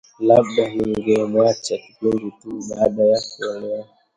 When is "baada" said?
2.69-3.03